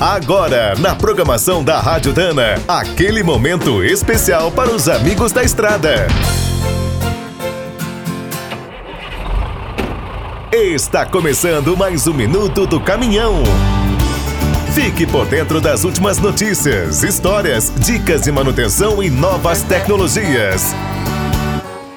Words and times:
Agora, 0.00 0.74
na 0.78 0.94
programação 0.94 1.64
da 1.64 1.80
Rádio 1.80 2.12
Dana, 2.12 2.60
aquele 2.68 3.22
momento 3.22 3.82
especial 3.82 4.52
para 4.52 4.70
os 4.70 4.90
amigos 4.90 5.32
da 5.32 5.42
estrada. 5.42 6.06
Está 10.52 11.06
começando 11.06 11.74
mais 11.78 12.06
um 12.06 12.12
Minuto 12.12 12.66
do 12.66 12.78
Caminhão. 12.78 13.42
Fique 14.74 15.06
por 15.06 15.24
dentro 15.24 15.62
das 15.62 15.82
últimas 15.82 16.18
notícias, 16.18 17.02
histórias, 17.02 17.72
dicas 17.78 18.20
de 18.20 18.30
manutenção 18.30 19.02
e 19.02 19.08
novas 19.08 19.62
tecnologias. 19.62 20.74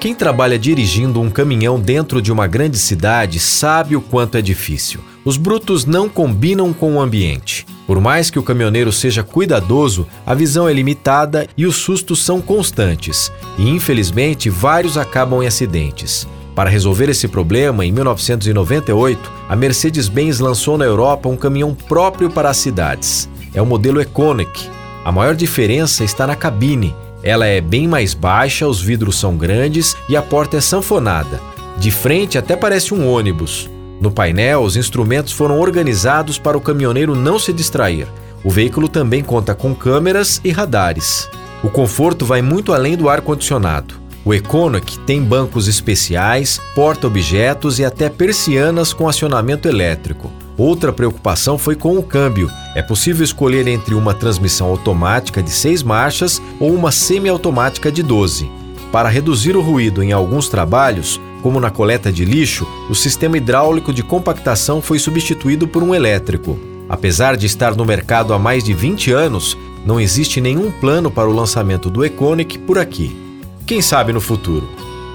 Quem 0.00 0.14
trabalha 0.14 0.58
dirigindo 0.58 1.20
um 1.20 1.28
caminhão 1.28 1.78
dentro 1.78 2.22
de 2.22 2.32
uma 2.32 2.46
grande 2.46 2.78
cidade 2.78 3.38
sabe 3.38 3.94
o 3.94 4.00
quanto 4.00 4.38
é 4.38 4.40
difícil. 4.40 5.00
Os 5.22 5.36
brutos 5.36 5.84
não 5.84 6.08
combinam 6.08 6.72
com 6.72 6.94
o 6.94 7.00
ambiente. 7.02 7.66
Por 7.90 8.00
mais 8.00 8.30
que 8.30 8.38
o 8.38 8.42
caminhoneiro 8.44 8.92
seja 8.92 9.24
cuidadoso, 9.24 10.06
a 10.24 10.32
visão 10.32 10.68
é 10.68 10.72
limitada 10.72 11.48
e 11.56 11.66
os 11.66 11.74
sustos 11.74 12.24
são 12.24 12.40
constantes, 12.40 13.32
e 13.58 13.68
infelizmente 13.68 14.48
vários 14.48 14.96
acabam 14.96 15.42
em 15.42 15.48
acidentes. 15.48 16.24
Para 16.54 16.70
resolver 16.70 17.08
esse 17.08 17.26
problema, 17.26 17.84
em 17.84 17.90
1998, 17.90 19.32
a 19.48 19.56
Mercedes-Benz 19.56 20.38
lançou 20.38 20.78
na 20.78 20.84
Europa 20.84 21.28
um 21.28 21.36
caminhão 21.36 21.74
próprio 21.74 22.30
para 22.30 22.48
as 22.48 22.58
cidades. 22.58 23.28
É 23.52 23.60
o 23.60 23.66
modelo 23.66 24.00
Econic. 24.00 24.70
A 25.04 25.10
maior 25.10 25.34
diferença 25.34 26.04
está 26.04 26.28
na 26.28 26.36
cabine. 26.36 26.94
Ela 27.24 27.48
é 27.48 27.60
bem 27.60 27.88
mais 27.88 28.14
baixa, 28.14 28.68
os 28.68 28.80
vidros 28.80 29.18
são 29.18 29.36
grandes 29.36 29.96
e 30.08 30.16
a 30.16 30.22
porta 30.22 30.58
é 30.58 30.60
sanfonada. 30.60 31.40
De 31.76 31.90
frente 31.90 32.38
até 32.38 32.54
parece 32.54 32.94
um 32.94 33.12
ônibus. 33.12 33.68
No 34.00 34.10
painel, 34.10 34.62
os 34.62 34.76
instrumentos 34.76 35.32
foram 35.32 35.60
organizados 35.60 36.38
para 36.38 36.56
o 36.56 36.60
caminhoneiro 36.60 37.14
não 37.14 37.38
se 37.38 37.52
distrair. 37.52 38.08
O 38.42 38.50
veículo 38.50 38.88
também 38.88 39.22
conta 39.22 39.54
com 39.54 39.74
câmeras 39.74 40.40
e 40.42 40.50
radares. 40.50 41.28
O 41.62 41.68
conforto 41.68 42.24
vai 42.24 42.40
muito 42.40 42.72
além 42.72 42.96
do 42.96 43.08
ar-condicionado. 43.08 44.00
O 44.24 44.32
Econoc 44.32 44.98
tem 45.06 45.22
bancos 45.22 45.68
especiais, 45.68 46.60
porta-objetos 46.74 47.78
e 47.78 47.84
até 47.84 48.08
persianas 48.08 48.92
com 48.92 49.08
acionamento 49.08 49.68
elétrico. 49.68 50.30
Outra 50.56 50.92
preocupação 50.92 51.56
foi 51.56 51.74
com 51.74 51.96
o 51.96 52.02
câmbio. 52.02 52.50
É 52.74 52.82
possível 52.82 53.24
escolher 53.24 53.66
entre 53.66 53.94
uma 53.94 54.14
transmissão 54.14 54.68
automática 54.68 55.42
de 55.42 55.50
6 55.50 55.82
marchas 55.82 56.40
ou 56.58 56.74
uma 56.74 56.92
semiautomática 56.92 57.90
de 57.90 58.02
12. 58.02 58.59
Para 58.92 59.08
reduzir 59.08 59.56
o 59.56 59.60
ruído 59.60 60.02
em 60.02 60.12
alguns 60.12 60.48
trabalhos, 60.48 61.20
como 61.42 61.60
na 61.60 61.70
coleta 61.70 62.12
de 62.12 62.24
lixo, 62.24 62.66
o 62.88 62.94
sistema 62.94 63.36
hidráulico 63.36 63.92
de 63.92 64.02
compactação 64.02 64.82
foi 64.82 64.98
substituído 64.98 65.68
por 65.68 65.82
um 65.82 65.94
elétrico. 65.94 66.58
Apesar 66.88 67.36
de 67.36 67.46
estar 67.46 67.76
no 67.76 67.84
mercado 67.84 68.34
há 68.34 68.38
mais 68.38 68.64
de 68.64 68.74
20 68.74 69.12
anos, 69.12 69.56
não 69.86 70.00
existe 70.00 70.40
nenhum 70.40 70.72
plano 70.72 71.10
para 71.10 71.28
o 71.28 71.32
lançamento 71.32 71.88
do 71.88 72.04
Econic 72.04 72.58
por 72.58 72.78
aqui. 72.78 73.16
Quem 73.64 73.80
sabe 73.80 74.12
no 74.12 74.20
futuro? 74.20 74.68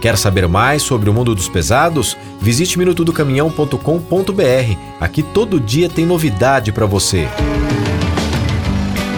Quer 0.00 0.18
saber 0.18 0.48
mais 0.48 0.82
sobre 0.82 1.08
o 1.08 1.14
mundo 1.14 1.34
dos 1.34 1.48
pesados? 1.48 2.16
Visite 2.40 2.78
minutodocaminhão.com.br. 2.78 4.76
Aqui 4.98 5.22
todo 5.22 5.60
dia 5.60 5.88
tem 5.88 6.04
novidade 6.04 6.72
para 6.72 6.86
você. 6.86 7.28